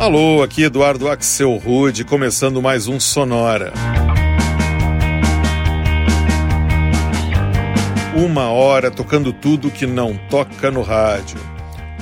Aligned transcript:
Alô, 0.00 0.42
aqui 0.42 0.62
Eduardo 0.62 1.10
Axel 1.10 1.54
Rude, 1.56 2.04
começando 2.04 2.62
mais 2.62 2.88
um 2.88 2.98
Sonora. 2.98 3.70
Uma 8.16 8.48
hora 8.48 8.90
tocando 8.90 9.30
tudo 9.30 9.70
que 9.70 9.86
não 9.86 10.16
toca 10.30 10.70
no 10.70 10.80
rádio. 10.80 11.38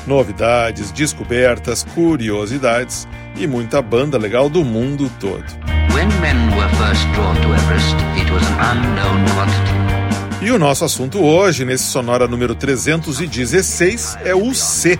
Novidades, 0.06 0.92
descobertas, 0.92 1.82
curiosidades 1.92 3.08
e 3.36 3.48
muita 3.48 3.82
banda 3.82 4.16
legal 4.16 4.48
do 4.48 4.64
mundo 4.64 5.10
todo. 5.18 5.44
e 10.40 10.52
o 10.52 10.58
nosso 10.58 10.84
assunto 10.84 11.18
hoje, 11.18 11.64
nesse 11.64 11.82
Sonora 11.82 12.28
número 12.28 12.54
316, 12.54 14.18
é 14.24 14.36
o 14.36 14.54
C 14.54 14.96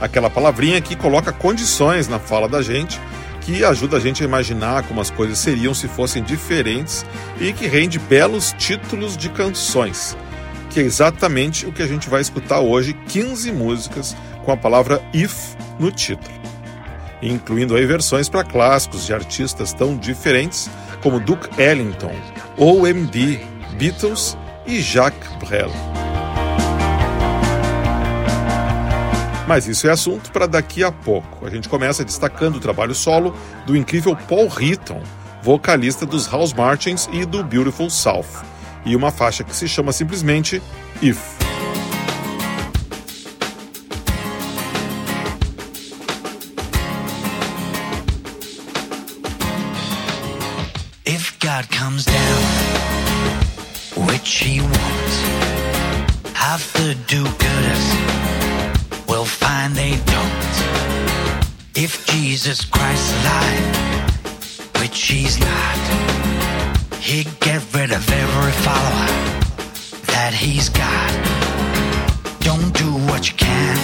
aquela 0.00 0.30
palavrinha 0.30 0.80
que 0.80 0.96
coloca 0.96 1.32
condições 1.32 2.08
na 2.08 2.18
fala 2.18 2.48
da 2.48 2.62
gente, 2.62 3.00
que 3.40 3.64
ajuda 3.64 3.98
a 3.98 4.00
gente 4.00 4.22
a 4.22 4.26
imaginar 4.26 4.82
como 4.84 5.00
as 5.00 5.10
coisas 5.10 5.38
seriam 5.38 5.74
se 5.74 5.86
fossem 5.86 6.22
diferentes 6.22 7.04
e 7.38 7.52
que 7.52 7.66
rende 7.66 7.98
belos 7.98 8.54
títulos 8.58 9.16
de 9.16 9.28
canções, 9.28 10.16
que 10.70 10.80
é 10.80 10.82
exatamente 10.82 11.66
o 11.66 11.72
que 11.72 11.82
a 11.82 11.86
gente 11.86 12.08
vai 12.08 12.20
escutar 12.20 12.60
hoje, 12.60 12.94
15 13.08 13.52
músicas 13.52 14.16
com 14.44 14.52
a 14.52 14.56
palavra 14.56 15.02
if 15.12 15.54
no 15.78 15.90
título, 15.90 16.34
incluindo 17.22 17.76
aí 17.76 17.84
versões 17.84 18.28
para 18.28 18.44
clássicos 18.44 19.06
de 19.06 19.12
artistas 19.12 19.72
tão 19.72 19.96
diferentes 19.96 20.70
como 21.02 21.20
Duke 21.20 21.48
Ellington, 21.60 22.14
OMD, 22.56 23.40
Beatles 23.76 24.38
e 24.66 24.80
Jacques 24.80 25.30
Brel. 25.38 25.70
Mas 29.46 29.66
isso 29.66 29.86
é 29.86 29.90
assunto 29.90 30.30
para 30.30 30.46
daqui 30.46 30.82
a 30.82 30.90
pouco. 30.90 31.46
A 31.46 31.50
gente 31.50 31.68
começa 31.68 32.04
destacando 32.04 32.56
o 32.56 32.60
trabalho 32.60 32.94
solo 32.94 33.34
do 33.66 33.76
incrível 33.76 34.16
Paul 34.28 34.48
Hitton, 34.48 35.02
vocalista 35.42 36.06
dos 36.06 36.26
House 36.26 36.52
Martins 36.52 37.08
e 37.12 37.24
do 37.24 37.44
Beautiful 37.44 37.90
South, 37.90 38.42
e 38.84 38.96
uma 38.96 39.10
faixa 39.10 39.44
que 39.44 39.54
se 39.54 39.68
chama 39.68 39.92
simplesmente 39.92 40.62
If. 41.02 41.44
God 51.44 51.68
comes 51.70 52.06
down, 52.06 52.42
which 54.08 54.38
he 54.42 54.60
won't, 54.60 55.12
have 56.34 56.72
to 56.72 56.94
do 57.06 57.22
Jesus 62.44 62.66
Christ's 62.66 63.10
alive, 63.22 64.82
which 64.82 65.00
he's 65.00 65.38
not, 65.40 65.78
he'd 67.00 67.40
get 67.40 67.62
rid 67.72 67.90
of 67.90 68.06
every 68.10 68.52
follower 68.52 69.08
that 70.08 70.34
he's 70.34 70.68
got. 70.68 71.10
Don't 72.40 72.70
do 72.74 72.92
what 73.08 73.30
you 73.30 73.36
can, 73.38 73.83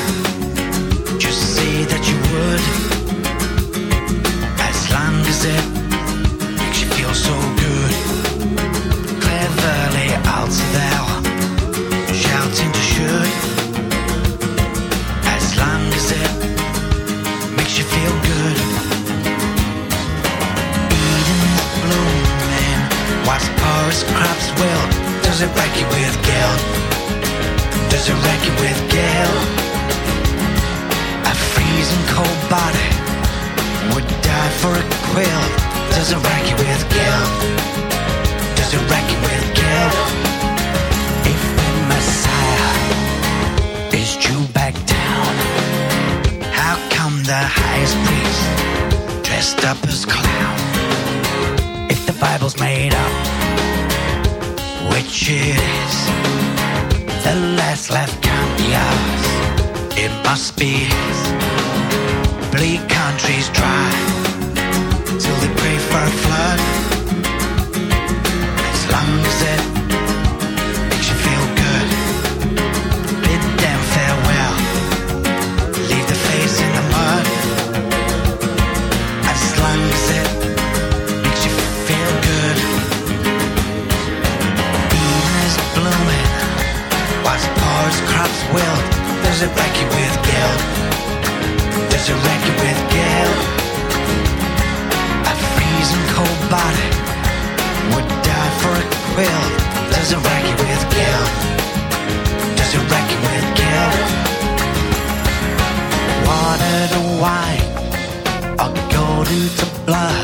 golden 109.90 110.19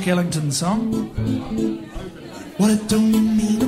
Duke 0.00 0.08
Ellington 0.08 0.50
song. 0.50 1.10
What 2.56 2.70
it 2.70 2.88
don't 2.88 3.12
mean 3.12 3.59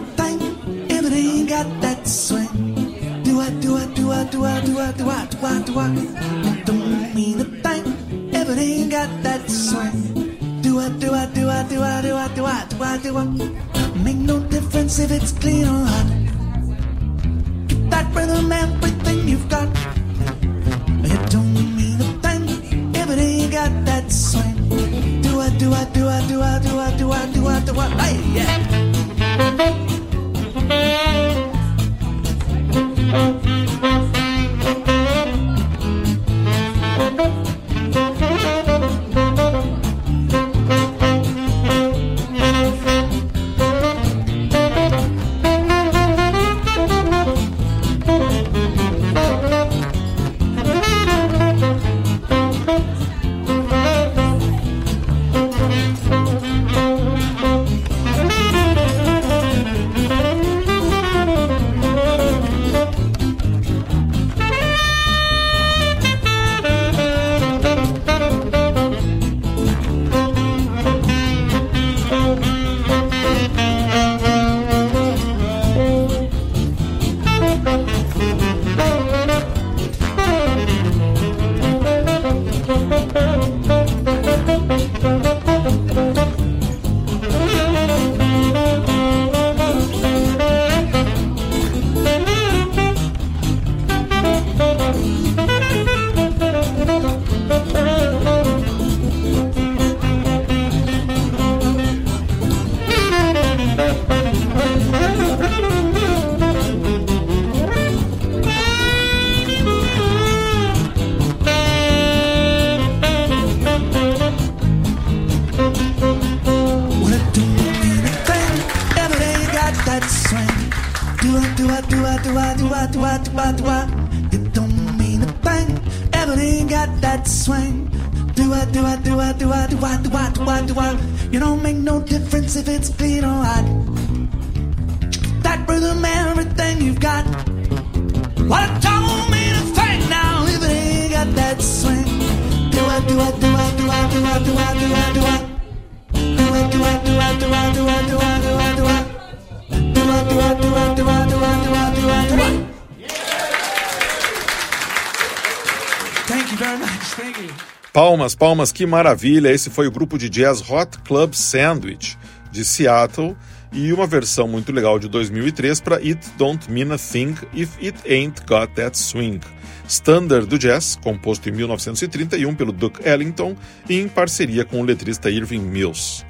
Palmas, 157.93 158.35
palmas, 158.35 158.73
que 158.73 158.87
maravilha! 158.87 159.53
Esse 159.53 159.69
foi 159.69 159.87
o 159.87 159.91
grupo 159.91 160.17
de 160.17 160.29
jazz 160.29 160.63
Hot 160.69 160.99
Club 161.05 161.35
Sandwich 161.35 162.17
de 162.51 162.65
Seattle 162.65 163.37
e 163.73 163.93
uma 163.93 164.07
versão 164.07 164.47
muito 164.47 164.71
legal 164.71 164.99
de 164.99 165.09
2003 165.09 165.81
para 165.81 165.97
It 165.97 166.21
Don't 166.37 166.71
Mean 166.71 166.95
a 166.95 166.99
Thing 166.99 167.35
If 167.55 167.77
It 167.83 167.99
Ain't 168.07 168.43
Got 168.47 168.75
That 168.75 168.99
Swing, 168.99 169.41
standard 169.89 170.47
do 170.47 170.59
jazz, 170.59 170.99
composto 171.03 171.49
em 171.49 171.53
1931 171.53 172.55
pelo 172.55 172.73
Duke 172.73 173.07
Ellington 173.07 173.57
e 173.89 173.99
em 173.99 174.09
parceria 174.09 174.65
com 174.65 174.81
o 174.81 174.85
letrista 174.85 175.31
Irving 175.31 175.61
Mills. 175.61 176.25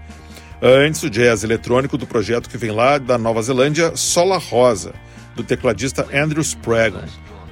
Antes, 0.61 1.03
o 1.03 1.11
jazz 1.11 1.43
eletrônico 1.43 1.99
do 1.99 2.07
projeto 2.07 2.49
que 2.49 2.57
vem 2.57 2.71
lá 2.71 2.97
da 2.97 3.19
Nova 3.19 3.43
Zelândia, 3.43 3.97
Sola 3.97 4.39
Rosa, 4.39 4.95
do 5.35 5.43
tecladista 5.43 6.07
Andrew 6.15 6.43
Spragon, 6.43 7.03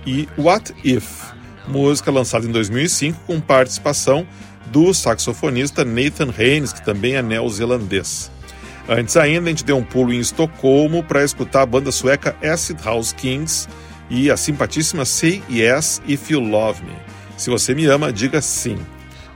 e 0.06 0.28
What 0.38 0.72
If, 0.84 1.32
música 1.70 2.10
lançada 2.10 2.46
em 2.46 2.50
2005 2.50 3.20
com 3.26 3.40
participação 3.40 4.26
do 4.66 4.92
saxofonista 4.92 5.84
Nathan 5.84 6.34
Haynes, 6.36 6.72
que 6.72 6.84
também 6.84 7.14
é 7.14 7.22
neozelandês. 7.22 8.30
Antes 8.88 9.16
ainda, 9.16 9.46
a 9.46 9.50
gente 9.50 9.64
deu 9.64 9.76
um 9.76 9.84
pulo 9.84 10.12
em 10.12 10.18
Estocolmo 10.18 11.02
para 11.04 11.24
escutar 11.24 11.62
a 11.62 11.66
banda 11.66 11.92
sueca 11.92 12.36
Acid 12.42 12.80
House 12.84 13.12
Kings 13.12 13.68
e 14.08 14.30
a 14.30 14.36
simpatíssima 14.36 15.04
Say 15.04 15.42
Yes 15.48 16.02
If 16.06 16.30
You 16.30 16.40
Love 16.40 16.82
Me. 16.82 16.96
Se 17.36 17.50
você 17.50 17.74
me 17.74 17.86
ama, 17.86 18.12
diga 18.12 18.42
sim. 18.42 18.78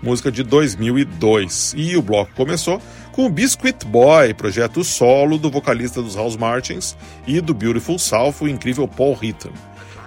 Música 0.03 0.31
de 0.31 0.43
2002. 0.43 1.75
E 1.77 1.97
o 1.97 2.03
bloco 2.03 2.33
começou 2.35 2.83
com 3.13 3.27
o 3.27 3.31
Biscuit 3.31 3.87
Boy, 3.87 4.35
projeto 4.35 4.83
solo 4.83 5.39
do 5.39 5.49
vocalista 5.51 6.03
dos 6.03 6.17
House 6.17 6.37
Martins 6.37 6.97
e 7.27 7.41
do 7.41 7.55
Beautiful 7.55 7.99
South, 7.99 8.35
o 8.41 8.49
incrível 8.49 8.89
Paul 8.89 9.17
Hitton. 9.23 9.53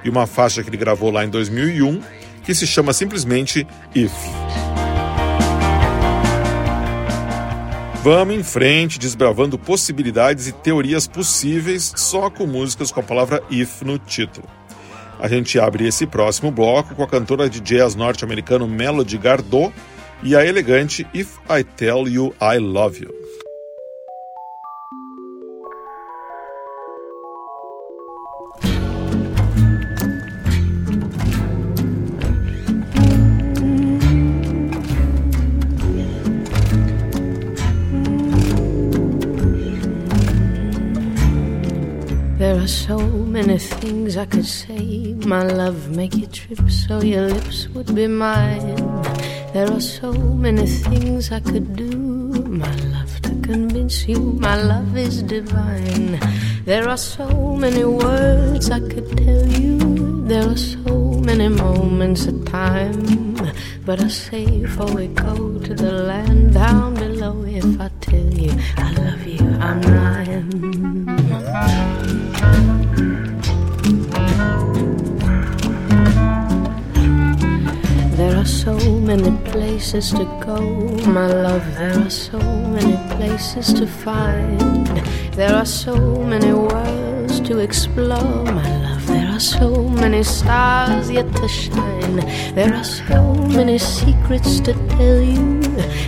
E 0.07 0.09
uma 0.09 0.25
faixa 0.25 0.63
que 0.63 0.69
ele 0.69 0.77
gravou 0.77 1.11
lá 1.11 1.25
em 1.25 1.29
2001, 1.29 2.01
que 2.45 2.55
se 2.55 2.65
chama 2.65 2.93
simplesmente 2.93 3.67
If. 3.93 4.13
Vamos 8.01 8.35
em 8.35 8.41
frente, 8.41 8.97
desbravando 8.97 9.59
possibilidades 9.59 10.47
e 10.47 10.53
teorias 10.53 11.07
possíveis 11.09 11.91
só 11.97 12.29
com 12.29 12.47
músicas 12.47 12.89
com 12.89 13.01
a 13.01 13.03
palavra 13.03 13.43
if 13.51 13.81
no 13.81 13.99
título. 13.99 14.47
A 15.19 15.27
gente 15.27 15.59
abre 15.59 15.85
esse 15.85 16.07
próximo 16.07 16.51
bloco 16.51 16.95
com 16.95 17.03
a 17.03 17.07
cantora 17.07 17.49
de 17.49 17.59
jazz 17.59 17.93
norte-americano 17.93 18.65
Melody 18.65 19.17
Gardot 19.17 19.73
e 20.23 20.37
a 20.37 20.45
elegante 20.45 21.05
If 21.13 21.35
I 21.49 21.65
Tell 21.65 22.07
You 22.07 22.33
I 22.41 22.59
Love 22.59 23.03
You. 23.03 23.26
There 42.57 42.63
are 42.63 42.67
so 42.67 42.97
many 42.97 43.59
things 43.59 44.17
I 44.17 44.25
could 44.25 44.43
say. 44.43 45.13
My 45.27 45.43
love, 45.43 45.95
make 45.95 46.15
you 46.15 46.25
trip 46.25 46.59
so 46.71 47.03
your 47.03 47.29
lips 47.29 47.67
would 47.67 47.93
be 47.93 48.07
mine. 48.07 48.77
There 49.53 49.71
are 49.71 49.79
so 49.79 50.11
many 50.11 50.65
things 50.65 51.31
I 51.31 51.39
could 51.39 51.75
do. 51.75 51.91
My 52.49 52.73
love, 52.89 53.21
to 53.21 53.29
convince 53.43 54.07
you 54.07 54.17
my 54.17 54.59
love 54.59 54.97
is 54.97 55.21
divine. 55.21 56.19
There 56.65 56.89
are 56.89 56.97
so 56.97 57.29
many 57.55 57.85
words 57.85 58.71
I 58.71 58.79
could 58.79 59.15
tell 59.15 59.45
you. 59.45 60.25
There 60.25 60.49
are 60.49 60.57
so 60.57 61.21
many 61.29 61.49
moments 61.49 62.25
of 62.25 62.43
time. 62.45 63.35
But 63.85 64.01
I 64.01 64.07
say 64.07 64.61
before 64.61 64.91
we 64.95 65.09
go 65.09 65.59
to 65.59 65.73
the 65.75 65.91
land 65.91 66.55
down 66.55 66.95
below, 66.95 67.43
if 67.43 67.79
I 67.79 67.91
tell 68.01 68.33
you 68.33 68.51
I 68.77 68.91
love 68.93 69.27
you, 69.27 69.45
I'm 69.61 69.81
lying. 69.83 71.06
Many 79.07 79.31
places 79.51 80.11
to 80.11 80.25
go, 80.43 80.59
my 81.07 81.27
love. 81.27 81.63
There 81.75 81.97
are 81.97 82.09
so 82.09 82.39
many 82.75 82.97
places 83.15 83.71
to 83.79 83.87
find. 83.87 84.85
There 85.31 85.55
are 85.55 85.65
so 85.65 85.95
many 86.23 86.51
worlds 86.51 87.39
to 87.47 87.59
explore, 87.59 88.43
my 88.43 88.67
love. 88.83 89.07
There 89.07 89.29
are 89.29 89.39
so 89.39 89.87
many 89.87 90.23
stars 90.23 91.09
yet 91.09 91.33
to 91.37 91.47
shine. 91.47 92.17
There 92.53 92.73
are 92.73 92.83
so 92.83 93.33
many 93.57 93.77
secrets 93.77 94.59
to 94.67 94.73
tell 94.73 95.21
you. 95.21 95.61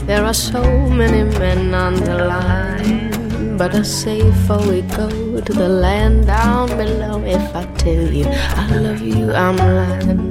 There 0.04 0.26
are 0.26 0.34
so 0.34 0.62
many 0.90 1.24
men 1.40 1.74
on 1.74 1.96
the 1.96 2.18
line. 2.26 3.56
But 3.56 3.76
I 3.76 3.84
say 3.84 4.22
before 4.24 4.68
we 4.68 4.82
go 4.82 5.40
to 5.40 5.54
the 5.54 5.70
land 5.70 6.28
down 6.28 6.68
below, 6.76 7.24
if 7.24 7.56
I 7.56 7.64
tell 7.78 8.12
you 8.12 8.26
I 8.28 8.76
love 8.76 9.00
you, 9.00 9.32
I'm 9.32 9.56
lying. 9.56 10.29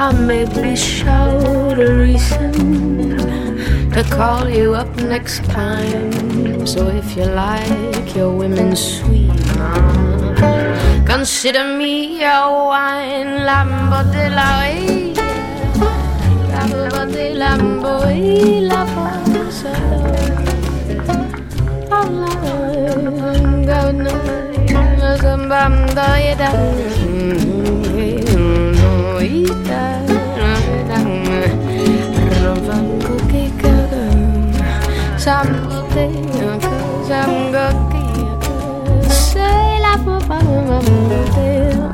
I 0.00 0.12
may 0.12 0.46
be 0.46 0.74
short 0.76 1.78
a 1.78 1.92
reason 1.94 3.18
to 3.92 4.02
call 4.08 4.48
you 4.48 4.72
up 4.74 4.88
next 4.96 5.44
time. 5.44 6.66
So 6.66 6.88
if 6.88 7.14
you 7.18 7.26
like 7.26 8.16
your 8.16 8.32
women 8.32 8.74
sweet, 8.76 9.28
uh, 9.58 11.04
consider 11.04 11.64
me 11.76 12.18
your 12.18 12.68
wine, 12.72 13.44
Lambo 13.44 14.00
de 14.10 14.30
la 14.30 14.64
Lambo 16.48 17.04
de 17.12 17.34
Lambo, 17.34 18.00
Lambo, 35.30 35.78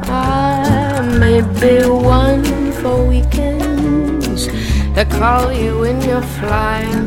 I 0.09 1.03
may 1.20 1.42
be 1.61 1.87
one 1.87 2.72
for 2.81 3.05
weekends 3.05 4.46
to 4.94 5.05
call 5.18 5.53
you 5.53 5.81
when 5.81 6.01
you're 6.01 6.29
flying. 6.40 7.05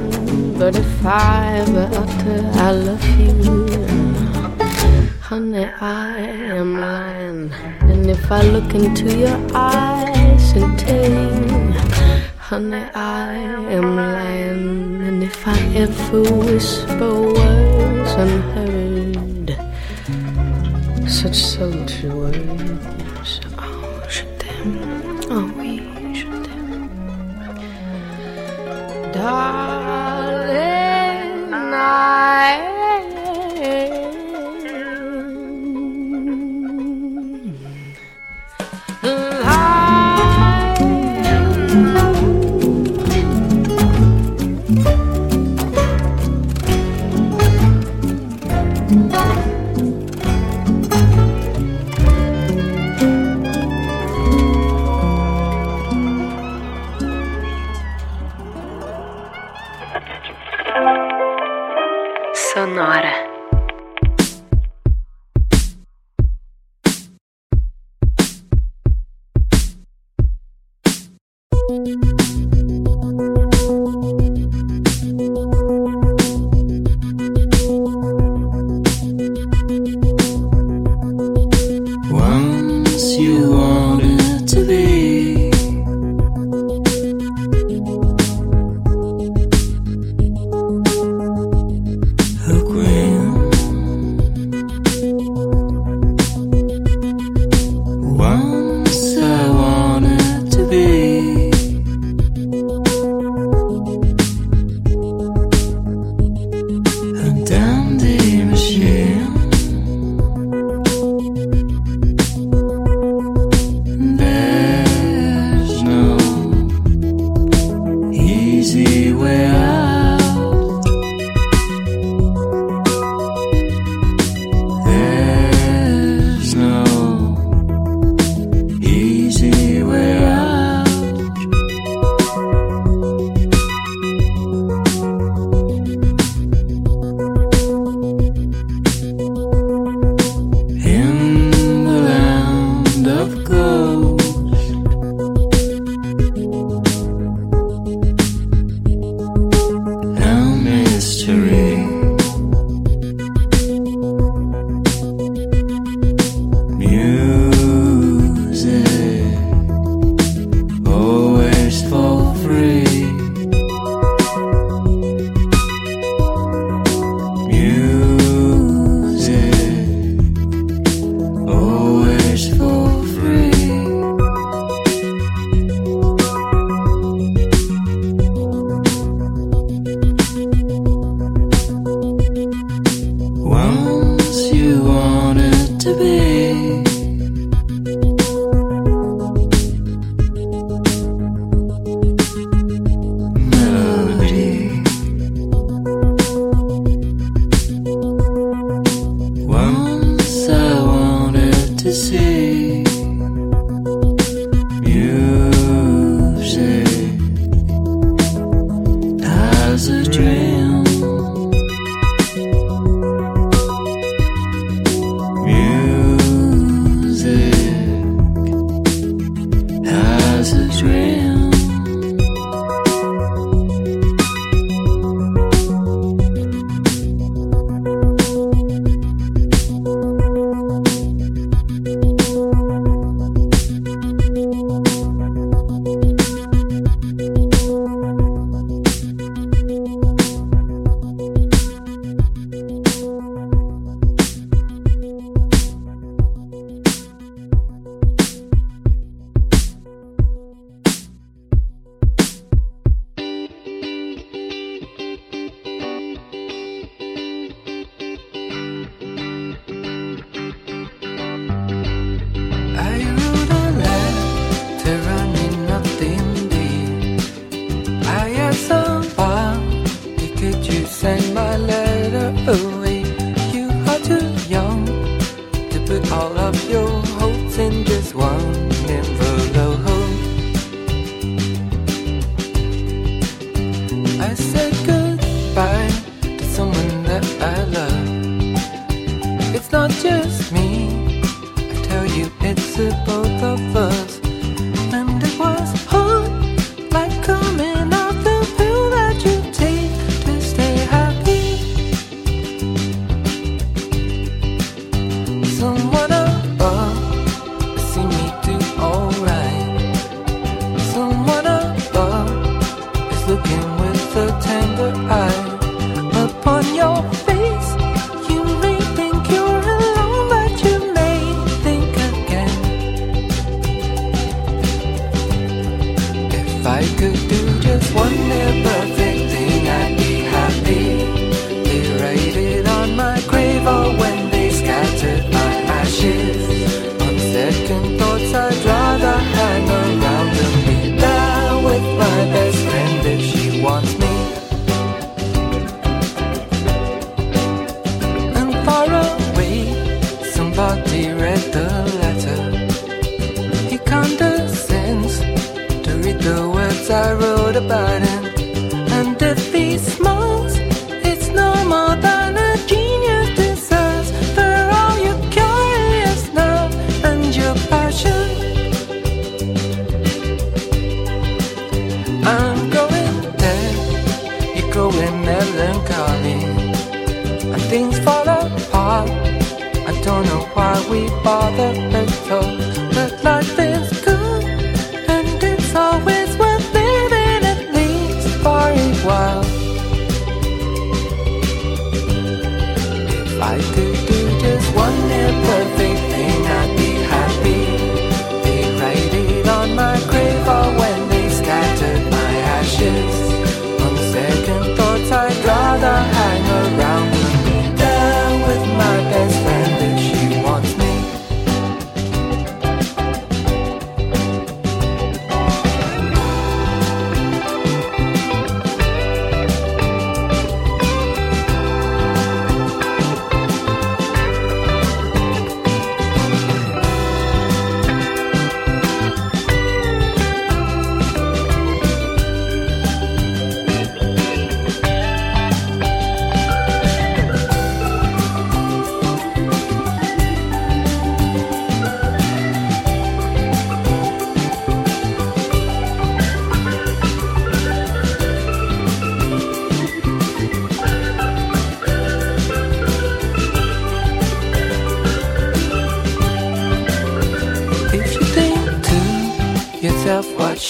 But 0.60 0.76
if 0.76 1.04
I 1.04 1.63
ever 1.63 1.89
utter 2.02 2.42
I 2.68 2.72
love 2.74 3.08
you, 3.20 3.65
honey, 5.22 5.65
I 5.82 6.20
am 6.60 6.80
lying. 6.80 7.52
And 7.89 8.06
if 8.08 8.32
I 8.32 8.44
look 8.44 8.76
into 8.76 9.18
your 9.18 9.39
eyes 9.56 10.52
and 10.52 10.78
tell 10.78 11.12
you, 11.12 11.74
honey, 12.38 12.86
I 12.94 13.34
am 13.78 13.96
lying. 13.96 14.99
If 15.32 15.48
I 15.48 15.60
ever 15.76 16.22
whisper 16.24 17.13
words 17.22 18.13
unheard, 18.24 19.50
such 21.08 21.36
sultry 21.36 22.10
words, 22.10 23.09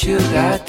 you 0.10 0.18
got 0.34 0.69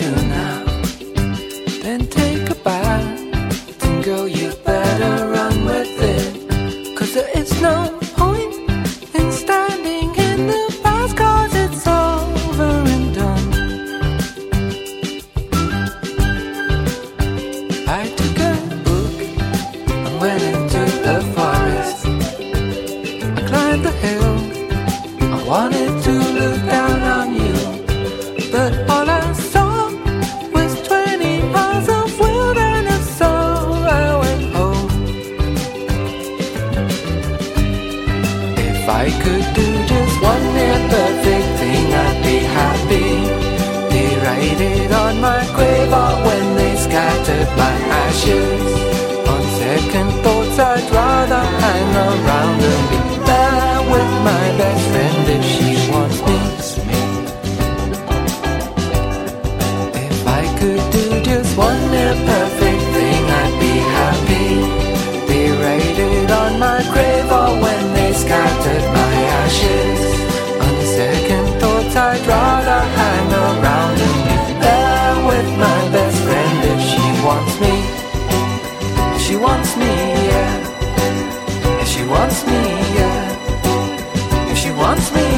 grave 67.00 67.30
or 67.40 67.50
when 67.64 67.82
they 67.94 68.12
scattered 68.12 68.86
my 69.00 69.14
ashes. 69.42 70.00
On 70.64 70.74
second 70.98 71.46
thoughts, 71.60 71.96
I'd 71.96 72.24
rather 72.26 72.80
hang 72.98 73.30
around 73.46 73.96
and 74.06 74.16
be 74.28 74.38
there 74.64 75.14
with 75.30 75.48
my 75.64 75.80
best 75.94 76.18
friend 76.26 76.56
if 76.72 76.80
she 76.90 77.04
wants 77.26 77.54
me. 77.64 77.74
If 79.16 79.20
she 79.26 79.36
wants 79.36 79.70
me, 79.80 79.92
yeah. 80.30 81.82
If 81.82 81.88
she 81.92 82.02
wants 82.14 82.38
me, 82.50 82.60
yeah. 82.98 84.52
If 84.52 84.58
she 84.62 84.70
wants 84.82 85.08
me. 85.14 85.28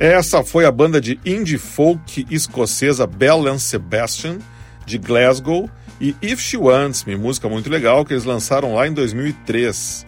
Essa 0.00 0.44
foi 0.44 0.64
a 0.66 0.72
banda 0.72 1.00
de 1.00 1.18
indie 1.24 1.56
folk 1.56 2.00
escocesa 2.30 3.06
Bell 3.06 3.48
and 3.48 3.58
Sebastian, 3.58 4.38
de 4.86 4.98
Glasgow, 4.98 5.70
e 6.00 6.14
If 6.20 6.40
She 6.40 6.56
Wants 6.56 7.04
Me, 7.04 7.16
música 7.16 7.48
muito 7.48 7.70
legal 7.70 8.04
que 8.04 8.12
eles 8.12 8.24
lançaram 8.24 8.74
lá 8.74 8.86
em 8.86 8.92
2003. 8.92 10.06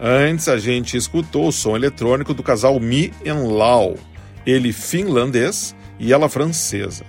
Antes 0.00 0.48
a 0.48 0.58
gente 0.58 0.96
escutou 0.96 1.48
o 1.48 1.52
som 1.52 1.76
eletrônico 1.76 2.34
do 2.34 2.42
casal 2.42 2.78
Mi 2.80 3.12
and 3.26 3.48
Lau, 3.48 3.96
ele 4.46 4.72
finlandês 4.72 5.74
e 5.98 6.12
ela 6.12 6.28
francesa. 6.28 7.04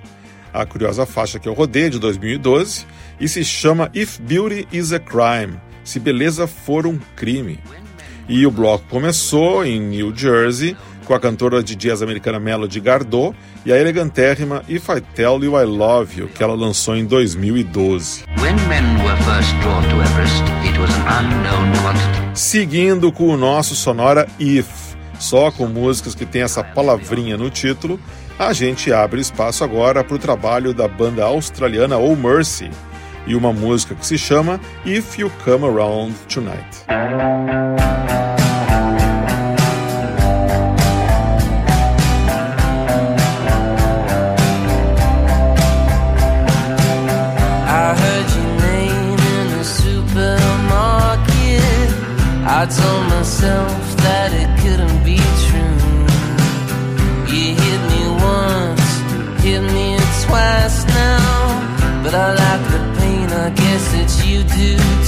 A 0.53 0.65
curiosa 0.65 1.05
faixa 1.05 1.39
que 1.39 1.47
eu 1.47 1.53
rodei 1.53 1.85
é 1.85 1.89
de 1.89 1.99
2012 1.99 2.85
e 3.19 3.27
se 3.27 3.43
chama 3.43 3.91
If 3.93 4.19
Beauty 4.19 4.67
is 4.71 4.91
a 4.91 4.99
Crime, 4.99 5.59
se 5.83 5.99
beleza 5.99 6.47
for 6.47 6.87
um 6.87 6.99
crime. 7.15 7.59
E 8.29 8.45
o 8.45 8.51
bloco 8.51 8.85
começou 8.89 9.65
em 9.65 9.79
New 9.79 10.13
Jersey 10.15 10.75
com 11.07 11.13
a 11.13 11.19
cantora 11.19 11.63
de 11.63 11.73
jazz 11.75 12.01
americana 12.01 12.37
Melody 12.37 12.81
Gardot 12.81 13.33
e 13.65 13.71
a 13.71 13.79
elegantérrima 13.79 14.61
If 14.67 14.89
I 14.89 14.99
Tell 15.15 15.41
You 15.41 15.59
I 15.59 15.65
Love 15.65 16.19
You, 16.19 16.27
que 16.27 16.43
ela 16.43 16.53
lançou 16.53 16.97
em 16.97 17.05
2012. 17.05 18.25
When 18.41 18.55
men 18.67 18.83
were 19.05 19.15
first 19.23 19.55
drawn 19.61 19.81
to 19.83 19.95
Everest. 20.01 20.57
Seguindo 22.35 23.11
com 23.11 23.29
o 23.29 23.37
nosso 23.37 23.75
sonora 23.75 24.27
If, 24.39 24.67
só 25.17 25.49
com 25.49 25.65
músicas 25.65 26.13
que 26.13 26.25
tem 26.25 26.43
essa 26.43 26.63
palavrinha 26.63 27.35
no 27.35 27.49
título, 27.49 27.99
a 28.37 28.53
gente 28.53 28.93
abre 28.93 29.19
espaço 29.19 29.63
agora 29.63 30.03
para 30.03 30.15
o 30.15 30.19
trabalho 30.19 30.73
da 30.73 30.87
banda 30.87 31.23
australiana 31.23 31.97
Oh 31.97 32.15
Mercy 32.15 32.69
e 33.25 33.33
uma 33.33 33.51
música 33.51 33.95
que 33.95 34.05
se 34.05 34.17
chama 34.17 34.59
If 34.85 35.17
You 35.17 35.31
Come 35.43 35.65
Around 35.65 36.13
Tonight. 36.31 36.85
I 52.59 52.65
told 52.65 53.03
myself 53.09 53.97
that 53.97 54.33
it 54.33 54.49
couldn't 54.61 55.03
be 55.05 55.17
true. 55.45 55.77
You 57.29 57.53
hit 57.53 57.81
me 57.93 58.03
once, 58.33 58.89
hit 59.43 59.61
me 59.61 59.95
twice 60.25 60.83
now. 60.87 62.01
But 62.01 62.15
I 62.15 62.33
like 62.33 62.63
the 62.73 62.81
pain, 62.97 63.29
I 63.29 63.51
guess 63.51 63.83
that 63.93 64.09
you 64.25 64.41
do 64.41 64.73
too. 64.75 65.06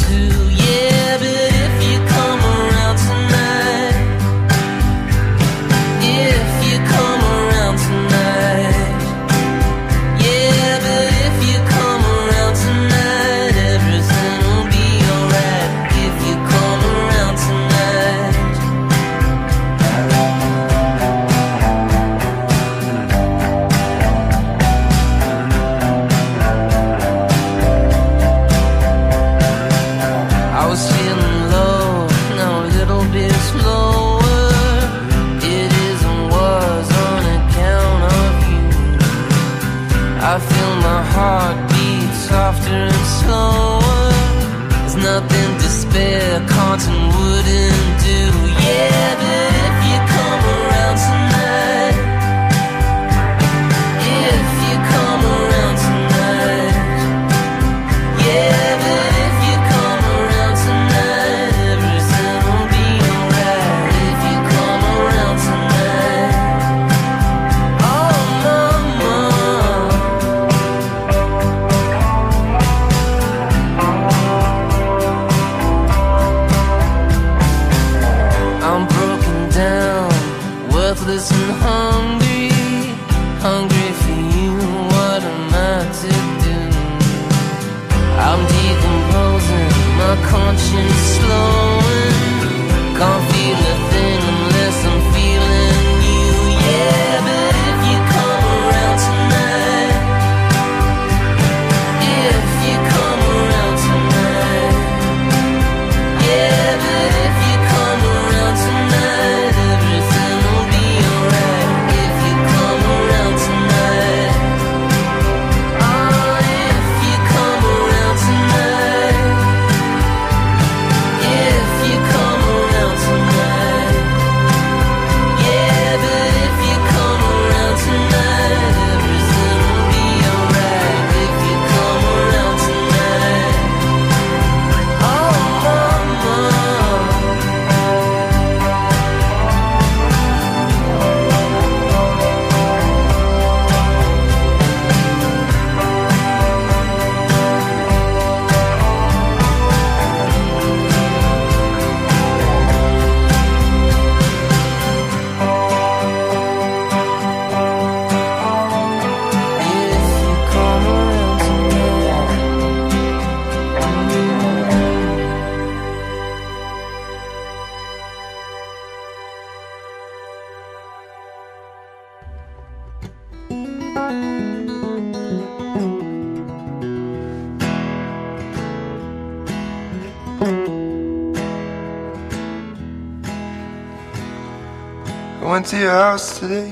Today. 186.40 186.72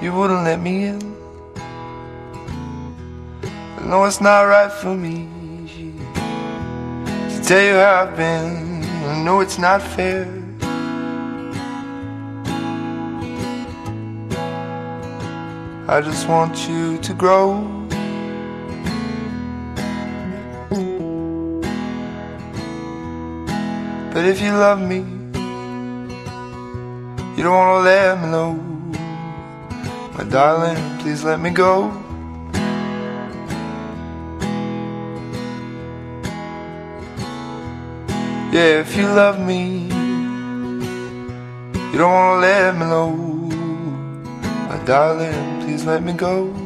You 0.00 0.14
wouldn't 0.14 0.44
let 0.44 0.60
me 0.60 0.84
in. 0.84 1.14
I 3.76 3.84
know 3.84 4.04
it's 4.06 4.22
not 4.22 4.44
right 4.44 4.72
for 4.72 4.94
me 4.94 5.28
to 7.28 7.42
tell 7.44 7.62
you 7.62 7.74
how 7.74 8.04
I've 8.04 8.16
been. 8.16 8.82
I 8.82 9.22
know 9.22 9.40
it's 9.40 9.58
not 9.58 9.82
fair. 9.82 10.24
I 15.86 16.00
just 16.00 16.26
want 16.26 16.66
you 16.66 16.96
to 16.96 17.12
grow. 17.12 17.60
But 24.14 24.24
if 24.24 24.40
you 24.40 24.52
love 24.52 24.80
me, 24.80 25.23
you 27.44 27.50
don't 27.50 27.58
wanna 27.58 27.84
let 27.84 28.22
me 28.22 28.30
know. 28.30 28.52
My 30.16 30.24
darling, 30.24 30.78
please 31.00 31.24
let 31.24 31.38
me 31.40 31.50
go. 31.50 31.92
Yeah, 38.50 38.80
if 38.80 38.96
you 38.96 39.04
love 39.08 39.38
me, 39.38 39.88
you 41.92 41.98
don't 41.98 42.14
wanna 42.14 42.40
let 42.40 42.74
me 42.78 42.86
know. 42.86 43.10
My 44.70 44.82
darling, 44.86 45.60
please 45.66 45.84
let 45.84 46.02
me 46.02 46.14
go. 46.14 46.63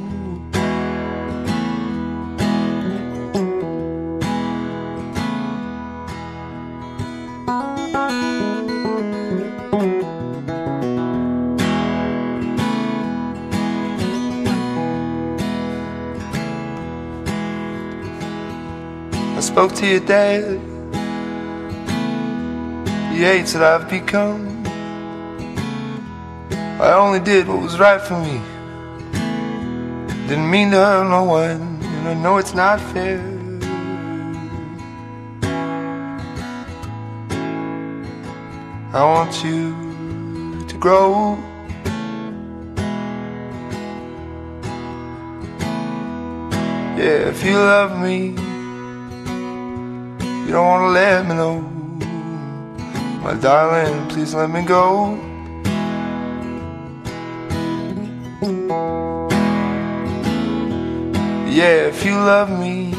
Spoke 19.69 19.81
to 19.81 19.87
your 19.87 20.01
dad. 20.01 20.61
He 23.13 23.19
hates 23.25 23.53
that 23.53 23.63
I've 23.63 23.91
become. 23.91 24.65
I 26.81 26.93
only 26.93 27.21
did 27.21 27.49
what 27.49 27.61
was 27.61 27.79
right 27.79 28.01
for 28.01 28.19
me. 28.19 28.41
Didn't 30.29 30.51
mean 30.51 30.71
to 30.71 30.77
hurt 30.77 31.09
no 31.09 31.25
one, 31.25 31.81
and 31.83 32.09
I 32.09 32.15
know 32.15 32.39
it's 32.39 32.55
not 32.55 32.81
fair. 32.93 33.21
I 38.93 39.05
want 39.05 39.45
you 39.45 40.67
to 40.67 40.79
grow. 40.79 41.37
Yeah, 46.97 47.29
if 47.29 47.45
you 47.45 47.55
love 47.55 48.01
me, 48.01 48.48
you 50.49 50.55
don't 50.55 50.67
wanna 50.67 50.89
let 50.89 51.27
me 51.29 51.35
know. 51.35 51.61
My 53.23 53.35
darling, 53.35 54.09
please 54.09 54.33
let 54.33 54.49
me 54.49 54.63
go. 54.63 55.15
Yeah, 61.47 61.89
if 61.93 62.03
you 62.03 62.15
love 62.15 62.49
me, 62.49 62.93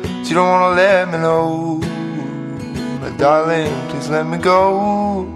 but 0.00 0.26
you 0.26 0.34
don't 0.34 0.48
wanna 0.48 0.74
let 0.74 1.10
me 1.12 1.18
know. 1.18 1.80
My 3.02 3.10
darling, 3.18 3.70
please 3.90 4.08
let 4.08 4.26
me 4.26 4.38
go. 4.38 5.33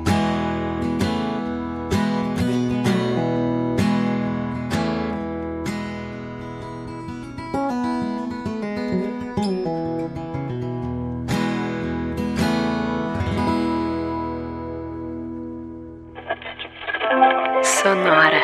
Sonora. 17.08 18.42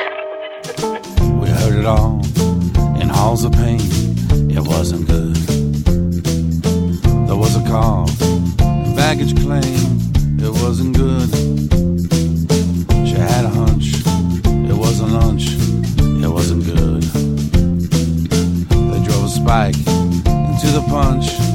We 1.39 1.49
heard 1.51 1.75
it 1.81 1.85
all 1.85 2.25
in 2.99 3.11
halls 3.11 3.45
of 3.45 3.53
pain. 3.53 3.79
It 4.51 4.67
wasn't 4.67 5.07
good. 5.07 5.37
There 7.27 7.37
was 7.37 7.57
a 7.57 7.65
call, 7.69 8.07
baggage 8.97 9.39
claim. 9.43 10.01
It 10.41 10.53
wasn't 10.63 10.97
good. 10.97 11.29
She 13.07 13.17
had 13.17 13.45
a 13.45 13.51
hunch. 13.51 13.97
It 14.71 14.77
wasn't 14.85 15.13
lunch. 15.13 15.45
It 16.25 16.29
wasn't 16.29 16.65
good. 16.65 17.03
They 18.93 19.05
drove 19.05 19.25
a 19.25 19.29
spike 19.29 19.77
into 19.77 20.69
the 20.73 20.85
punch. 20.89 21.55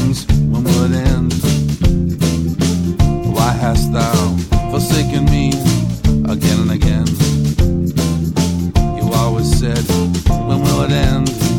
When 0.00 0.64
will 0.64 0.84
it 0.84 0.92
end. 0.92 1.34
Why 3.34 3.52
hast 3.52 3.92
thou 3.92 4.36
forsaken 4.70 5.26
me 5.26 5.50
again 6.24 6.60
and 6.60 6.70
again? 6.70 7.06
You 8.96 9.12
always 9.12 9.58
said, 9.58 9.84
when 10.48 10.62
will 10.62 10.82
it 10.82 10.92
end? 10.92 11.49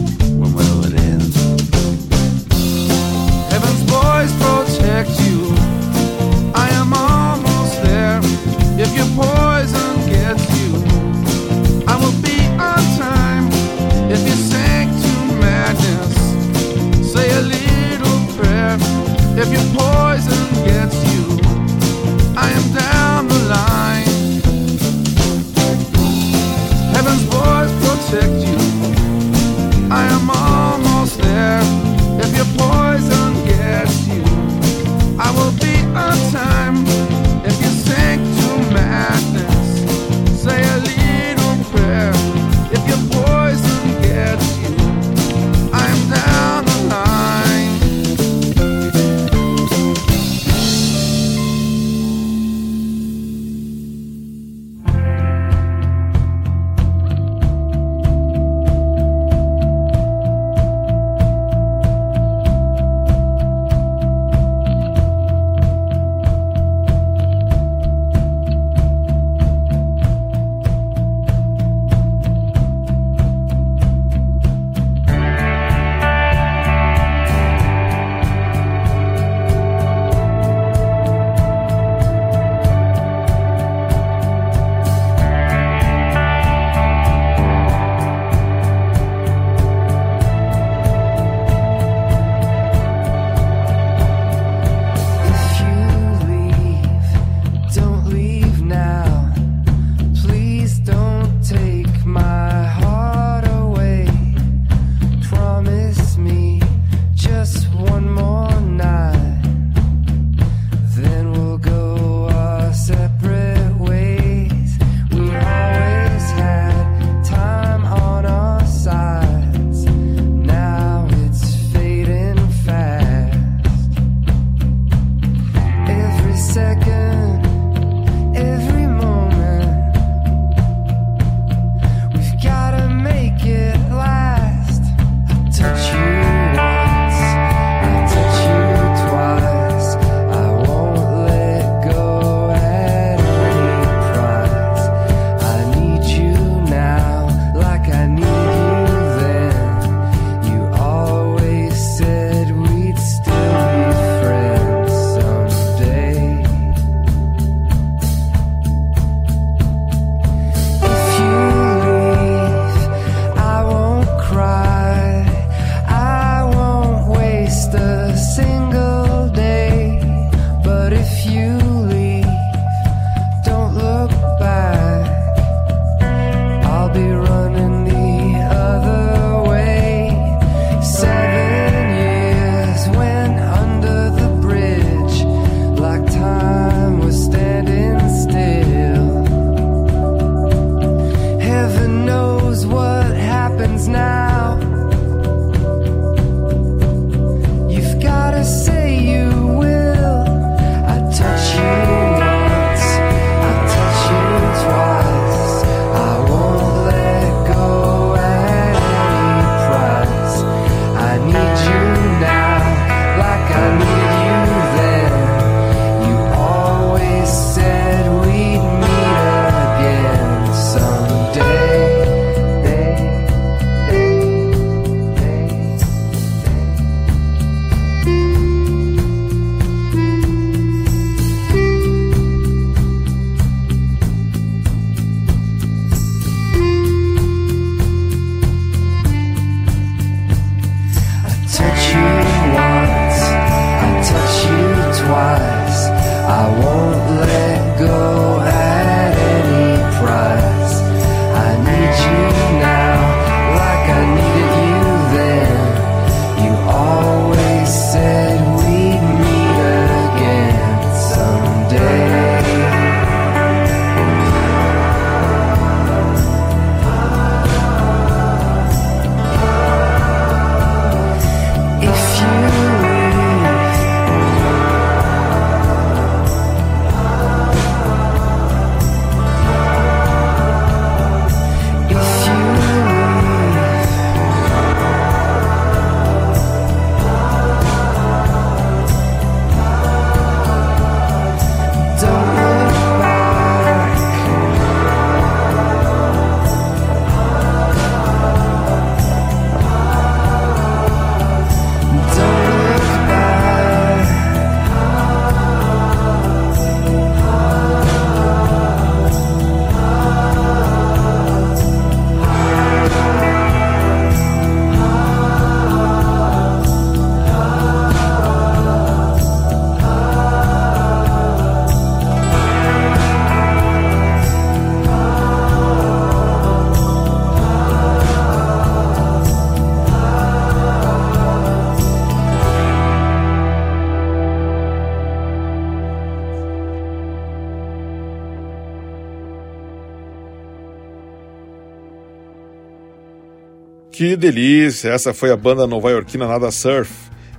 Que 344.02 344.16
delícia! 344.16 344.89
Essa 344.89 345.14
foi 345.14 345.30
a 345.30 345.38
banda 345.38 345.68
nova-iorquina 345.68 346.28
Nada 346.28 346.49
Surf 346.49 346.91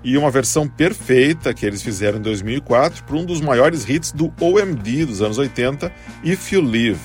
e 0.05 0.17
uma 0.17 0.31
versão 0.31 0.69
perfeita 0.69 1.53
que 1.53 1.67
eles 1.67 1.83
fizeram 1.83 2.21
em 2.21 2.23
2004 2.23 3.03
para 3.03 3.17
um 3.17 3.25
dos 3.25 3.41
maiores 3.41 3.85
hits 3.89 4.13
do 4.13 4.33
OMD 4.41 5.07
dos 5.07 5.21
anos 5.21 5.39
80, 5.39 5.93
If 6.23 6.53
You 6.53 6.61
Live. 6.63 7.01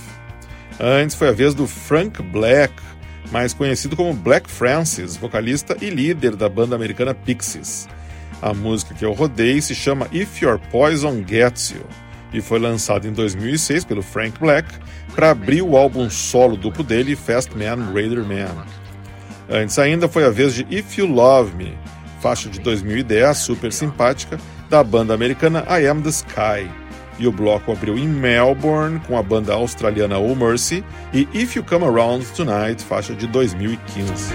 Antes 0.80 1.16
foi 1.16 1.30
a 1.30 1.32
vez 1.32 1.56
do 1.56 1.66
Frank 1.66 2.22
Black, 2.22 2.72
mais 3.32 3.52
conhecido 3.52 3.96
como 3.96 4.14
Black 4.14 4.48
Francis, 4.48 5.18
vocalista 5.18 5.76
e 5.82 5.90
líder 5.90 6.36
da 6.36 6.48
banda 6.48 6.76
americana 6.76 7.16
Pixies. 7.16 7.88
A 8.40 8.54
música 8.54 8.94
que 8.94 9.06
eu 9.06 9.14
rodei 9.14 9.60
se 9.60 9.74
chama 9.74 10.08
If 10.14 10.40
Your 10.40 10.60
Poison 10.70 11.26
Gets 11.28 11.72
You 11.72 11.86
e 12.32 12.42
foi 12.42 12.60
lançada 12.60 13.08
em 13.08 13.12
2006 13.12 13.86
pelo 13.86 14.04
Frank 14.04 14.40
Black 14.40 14.72
para 15.16 15.32
abrir 15.32 15.64
o 15.64 15.76
álbum 15.76 16.12
solo 16.12 16.56
duplo 16.56 16.84
dele, 16.84 17.16
Fast 17.16 17.58
Man 17.58 17.92
Raider 17.92 18.24
Man. 18.24 18.68
Antes 19.50 19.80
ainda 19.80 20.10
foi 20.10 20.26
a 20.26 20.30
vez 20.30 20.54
de 20.54 20.68
If 20.70 20.98
You 20.98 21.08
Love 21.08 21.56
Me, 21.56 21.78
faixa 22.20 22.50
de 22.50 22.60
2010 22.60 23.38
super 23.38 23.72
simpática 23.72 24.38
da 24.70 24.84
banda 24.84 25.14
americana 25.14 25.66
I 25.70 25.88
Am 25.88 26.02
the 26.02 26.10
Sky. 26.10 26.70
E 27.18 27.26
o 27.26 27.32
bloco 27.32 27.72
abriu 27.72 27.98
em 27.98 28.08
Melbourne 28.08 29.00
com 29.08 29.18
a 29.18 29.24
banda 29.24 29.54
australiana 29.54 30.20
Oh 30.20 30.36
Mercy 30.36 30.84
e 31.14 31.28
If 31.34 31.56
You 31.56 31.64
Come 31.64 31.86
Around 31.86 32.26
Tonight, 32.36 32.84
faixa 32.84 33.16
de 33.16 33.26
2015. 33.28 34.34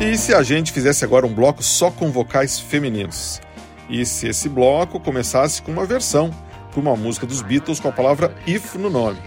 E 0.00 0.18
se 0.18 0.34
a 0.34 0.42
gente 0.42 0.72
fizesse 0.72 1.04
agora 1.04 1.26
um 1.26 1.32
bloco 1.32 1.62
só 1.62 1.90
com 1.90 2.10
vocais 2.10 2.60
femininos? 2.60 3.40
E 3.88 4.04
se 4.04 4.28
esse 4.28 4.48
bloco 4.48 5.00
começasse 5.00 5.62
com 5.62 5.72
uma 5.72 5.86
versão 5.86 6.30
para 6.70 6.80
uma 6.80 6.96
música 6.96 7.26
dos 7.26 7.40
Beatles 7.40 7.80
com 7.80 7.88
a 7.88 7.92
palavra 7.92 8.34
if 8.46 8.74
no 8.74 8.90
nome? 8.90 9.18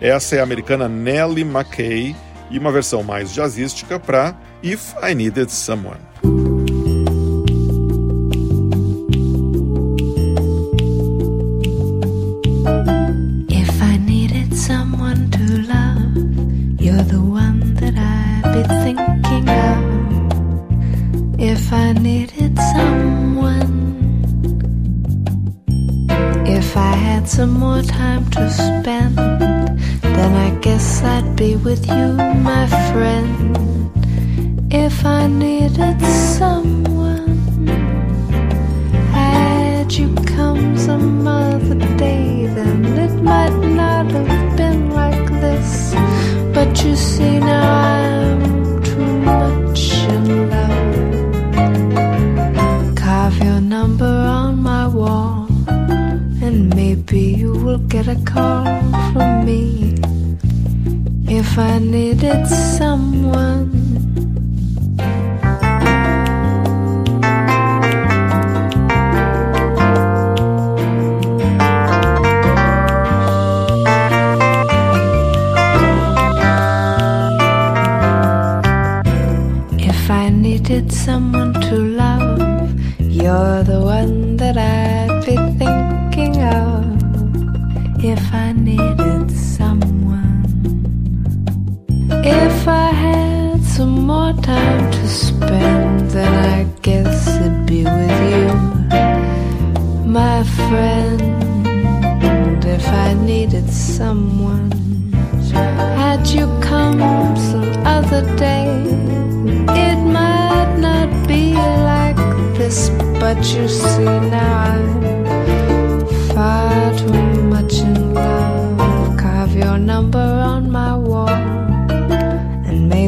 Essa 0.00 0.36
é 0.36 0.40
a 0.40 0.42
americana 0.42 0.88
Nellie 0.88 1.44
McKay 1.44 2.14
e 2.50 2.58
uma 2.58 2.72
versão 2.72 3.02
mais 3.02 3.32
jazzística 3.32 3.98
para 3.98 4.36
If 4.62 4.94
I 5.02 5.14
Needed 5.14 5.50
Someone. 5.50 6.00
Time 27.82 28.24
to 28.30 28.50
spend, 28.50 29.23
be 31.44 31.56
with 31.56 31.86
you, 31.88 32.06
my 32.50 32.66
friend. 32.88 33.90
If 34.72 35.04
I 35.04 35.26
needed 35.26 35.63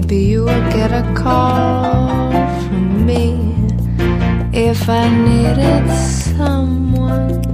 maybe 0.09 0.25
you 0.25 0.45
will 0.45 0.71
get 0.71 0.93
a 0.93 1.03
call 1.15 2.31
from 2.69 3.05
me 3.05 3.35
if 4.53 4.89
I 4.89 5.09
needed 5.09 5.91
someone. 5.91 7.46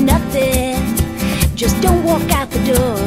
nothing. 0.00 0.76
Just 1.54 1.80
don't 1.80 2.02
walk 2.04 2.30
out 2.32 2.50
the 2.50 2.74
door. 2.74 2.99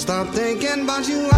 stop 0.00 0.28
thinking 0.28 0.84
about 0.84 1.06
you 1.06 1.29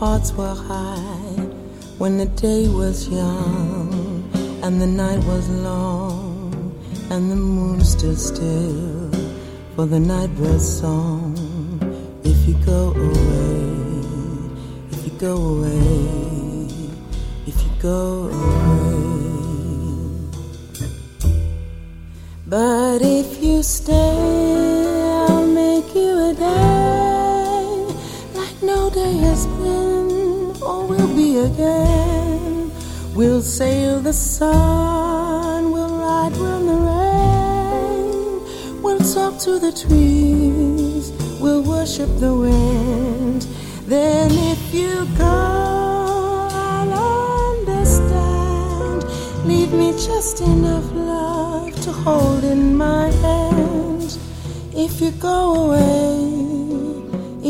hearts 0.00 0.32
were 0.32 0.54
high, 0.54 1.36
when 1.98 2.16
the 2.16 2.24
day 2.24 2.66
was 2.68 3.06
young 3.10 4.24
and 4.62 4.80
the 4.80 4.86
night 4.86 5.22
was 5.24 5.46
long 5.50 6.74
and 7.10 7.30
the 7.30 7.36
moon 7.36 7.84
stood 7.84 8.18
still 8.18 9.10
for 9.76 9.84
the 9.84 10.00
nightbird's 10.00 10.80
song. 10.80 11.29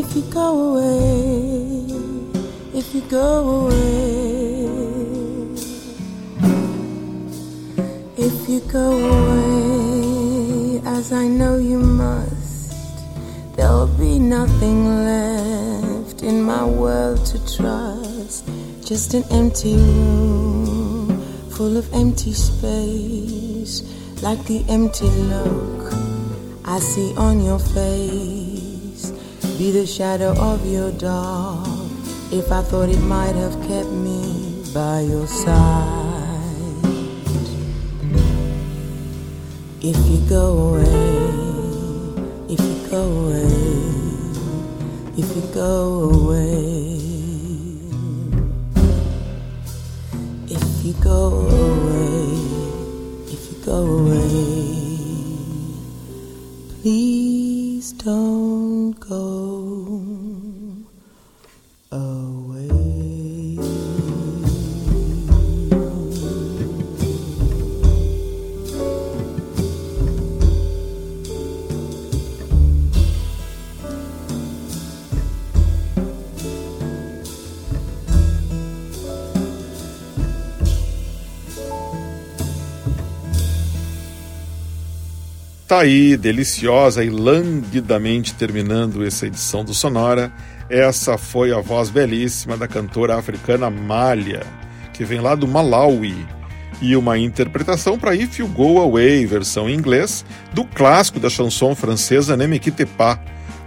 If 0.01 0.17
you 0.17 0.23
go 0.33 0.49
away, 0.71 1.85
if 2.73 2.95
you 2.95 3.03
go 3.03 3.29
away, 3.61 4.65
if 8.17 8.49
you 8.49 8.61
go 8.61 8.87
away, 9.13 10.81
as 10.87 11.13
I 11.13 11.27
know 11.27 11.59
you 11.59 11.79
must, 11.79 12.73
there'll 13.57 13.95
be 13.99 14.19
nothing 14.19 15.05
left 15.05 16.23
in 16.23 16.43
my 16.43 16.65
world 16.65 17.27
to 17.27 17.39
trust. 17.57 18.49
Just 18.83 19.13
an 19.13 19.25
empty 19.31 19.75
room 19.77 21.21
full 21.51 21.77
of 21.77 21.93
empty 21.93 22.33
space, 22.33 23.83
like 24.23 24.43
the 24.47 24.65
empty 24.71 25.11
look 25.29 25.93
I 26.65 26.79
see 26.79 27.15
on 27.19 27.45
your 27.45 27.59
face. 27.59 28.40
Be 29.61 29.71
the 29.73 29.87
shadow 29.87 30.33
of 30.39 30.65
your 30.65 30.91
dog, 30.93 31.69
if 32.33 32.51
I 32.51 32.63
thought 32.63 32.89
it 32.89 32.99
might 33.01 33.35
have 33.35 33.53
kept 33.69 33.91
me 33.91 34.65
by 34.73 35.01
your 35.03 35.27
side. 35.27 36.01
If 39.83 39.99
you 40.09 40.19
go 40.31 40.47
away, 40.69 41.29
if 42.49 42.59
you 42.59 42.89
go 42.89 43.05
away, 43.21 43.53
if 45.21 45.29
you 45.37 45.43
go 45.53 46.09
away. 46.09 46.97
If 50.49 50.65
you 50.87 50.95
go 51.05 51.45
away, 51.53 52.33
if 53.29 53.43
you 53.53 53.57
go 53.67 53.85
away, 54.01 54.65
please 56.81 57.93
don't 57.93 58.40
Tá 85.71 85.83
aí, 85.83 86.17
deliciosa 86.17 87.05
e 87.05 87.09
languidamente 87.09 88.35
terminando 88.35 89.07
essa 89.07 89.29
edição 89.29 89.65
do 89.65 89.73
Sonora. 89.73 90.33
Essa 90.69 91.17
foi 91.17 91.53
a 91.53 91.61
voz 91.61 91.91
belíssima 91.91 92.57
da 92.57 92.67
cantora 92.67 93.17
africana 93.17 93.71
Malha, 93.71 94.43
que 94.93 95.05
vem 95.05 95.21
lá 95.21 95.37
do 95.37 95.47
Malawi, 95.47 96.27
e 96.83 96.97
uma 96.97 97.17
interpretação 97.17 97.97
para 97.97 98.17
If 98.17 98.41
You 98.41 98.49
Go 98.49 98.81
Away, 98.81 99.25
versão 99.27 99.71
em 99.71 99.77
inglês, 99.77 100.25
do 100.53 100.65
clássico 100.65 101.21
da 101.21 101.31
chanson 101.31 101.73
francesa 101.77 102.37
Ne 102.37 102.49
Me 102.49 102.61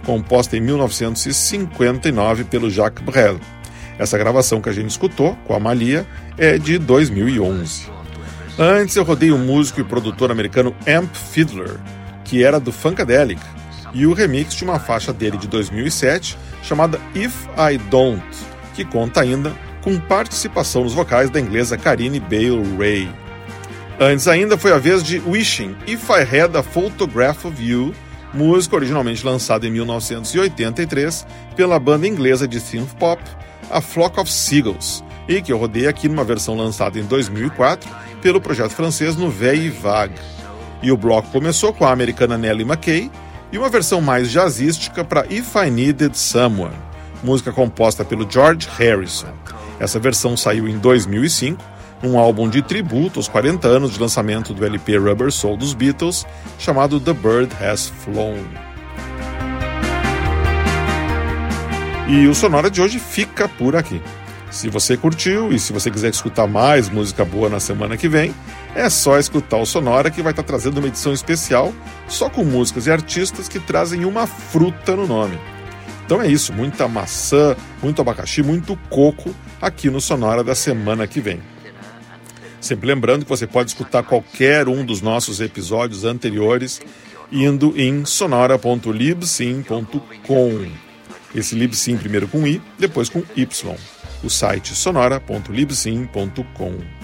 composta 0.04 0.58
em 0.58 0.60
1959 0.60 2.44
pelo 2.44 2.68
Jacques 2.68 3.02
Brel. 3.02 3.40
Essa 3.98 4.18
gravação 4.18 4.60
que 4.60 4.68
a 4.68 4.74
gente 4.74 4.90
escutou, 4.90 5.38
com 5.46 5.54
a 5.54 5.58
Malia, 5.58 6.06
é 6.36 6.58
de 6.58 6.76
2011. 6.76 7.94
Antes 8.58 8.94
eu 8.94 9.02
rodei 9.04 9.32
o 9.32 9.38
músico 9.38 9.80
e 9.80 9.84
produtor 9.84 10.30
americano 10.30 10.76
Amp 10.86 11.12
Fiddler, 11.12 11.80
que 12.24 12.42
era 12.42 12.58
do 12.58 12.72
Funkadelic, 12.72 13.40
e 13.92 14.06
o 14.06 14.12
remix 14.12 14.54
de 14.54 14.64
uma 14.64 14.78
faixa 14.78 15.12
dele 15.12 15.38
de 15.38 15.46
2007 15.46 16.36
chamada 16.62 17.00
If 17.14 17.46
I 17.56 17.78
Don't, 17.90 18.24
que 18.74 18.84
conta 18.84 19.20
ainda 19.20 19.52
com 19.82 19.98
participação 19.98 20.82
nos 20.82 20.94
vocais 20.94 21.30
da 21.30 21.38
inglesa 21.38 21.76
Karine 21.76 22.18
Bale 22.18 22.76
Ray. 22.78 23.08
Antes 24.00 24.26
ainda 24.26 24.58
foi 24.58 24.72
a 24.72 24.78
vez 24.78 25.04
de 25.04 25.20
Wishing 25.20 25.76
If 25.86 26.08
I 26.08 26.22
Had 26.22 26.56
a 26.56 26.62
Photograph 26.62 27.44
of 27.44 27.62
You, 27.62 27.94
música 28.32 28.74
originalmente 28.74 29.24
lançada 29.24 29.66
em 29.66 29.70
1983 29.70 31.24
pela 31.54 31.78
banda 31.78 32.08
inglesa 32.08 32.48
de 32.48 32.58
synth 32.58 32.94
pop 32.98 33.22
A 33.70 33.80
Flock 33.80 34.18
of 34.18 34.32
Seagulls, 34.32 35.04
e 35.28 35.40
que 35.40 35.52
eu 35.52 35.58
rodei 35.58 35.86
aqui 35.86 36.08
numa 36.08 36.24
versão 36.24 36.56
lançada 36.56 36.98
em 36.98 37.04
2004 37.04 37.88
pelo 38.20 38.40
projeto 38.40 38.72
francês 38.72 39.14
Nouvelle 39.14 39.70
Vague. 39.70 40.14
E 40.84 40.92
o 40.92 40.98
bloco 40.98 41.30
começou 41.30 41.72
com 41.72 41.86
a 41.86 41.92
americana 41.92 42.36
Nellie 42.36 42.62
McKay 42.62 43.10
e 43.50 43.56
uma 43.56 43.70
versão 43.70 44.02
mais 44.02 44.30
jazzística 44.30 45.02
para 45.02 45.24
If 45.32 45.54
I 45.54 45.70
Needed 45.70 46.14
Someone, 46.14 46.74
música 47.22 47.50
composta 47.50 48.04
pelo 48.04 48.30
George 48.30 48.68
Harrison. 48.76 49.32
Essa 49.80 49.98
versão 49.98 50.36
saiu 50.36 50.68
em 50.68 50.76
2005, 50.76 51.58
num 52.02 52.18
álbum 52.18 52.50
de 52.50 52.60
tributo 52.60 53.18
aos 53.18 53.28
40 53.28 53.66
anos 53.66 53.94
de 53.94 53.98
lançamento 53.98 54.52
do 54.52 54.62
LP 54.62 54.98
Rubber 54.98 55.32
Soul 55.32 55.56
dos 55.56 55.72
Beatles, 55.72 56.26
chamado 56.58 57.00
The 57.00 57.14
Bird 57.14 57.50
Has 57.64 57.88
Flown. 58.04 58.44
E 62.08 62.26
o 62.26 62.34
Sonora 62.34 62.70
de 62.70 62.82
hoje 62.82 62.98
fica 62.98 63.48
por 63.48 63.74
aqui. 63.74 64.02
Se 64.50 64.68
você 64.68 64.98
curtiu 64.98 65.50
e 65.50 65.58
se 65.58 65.72
você 65.72 65.90
quiser 65.90 66.10
escutar 66.10 66.46
mais 66.46 66.90
música 66.90 67.24
boa 67.24 67.48
na 67.48 67.58
semana 67.58 67.96
que 67.96 68.06
vem, 68.06 68.34
é 68.74 68.90
só 68.90 69.18
escutar 69.18 69.58
o 69.58 69.66
Sonora 69.66 70.10
que 70.10 70.22
vai 70.22 70.32
estar 70.32 70.42
trazendo 70.42 70.78
uma 70.78 70.88
edição 70.88 71.12
especial 71.12 71.72
só 72.08 72.28
com 72.28 72.44
músicas 72.44 72.86
e 72.86 72.90
artistas 72.90 73.48
que 73.48 73.60
trazem 73.60 74.04
uma 74.04 74.26
fruta 74.26 74.96
no 74.96 75.06
nome. 75.06 75.38
Então 76.04 76.20
é 76.20 76.28
isso, 76.28 76.52
muita 76.52 76.86
maçã, 76.86 77.56
muito 77.82 78.02
abacaxi, 78.02 78.42
muito 78.42 78.76
coco 78.90 79.34
aqui 79.60 79.88
no 79.88 80.00
Sonora 80.00 80.42
da 80.44 80.54
semana 80.54 81.06
que 81.06 81.20
vem. 81.20 81.40
Sempre 82.60 82.86
lembrando 82.86 83.24
que 83.24 83.30
você 83.30 83.46
pode 83.46 83.70
escutar 83.70 84.02
qualquer 84.02 84.68
um 84.68 84.84
dos 84.84 85.00
nossos 85.00 85.40
episódios 85.40 86.04
anteriores 86.04 86.82
indo 87.30 87.72
em 87.76 88.04
sonora.libsim.com. 88.04 90.66
Esse 91.34 91.54
libsim 91.54 91.96
primeiro 91.96 92.28
com 92.28 92.46
i, 92.46 92.60
depois 92.78 93.08
com 93.08 93.22
y 93.36 93.76
o 94.22 94.30
site 94.30 94.74
sonora.libsim.com. 94.74 97.03